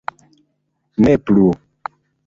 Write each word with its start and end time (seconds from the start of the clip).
Ne 1.03 1.13
plu. 1.25 1.47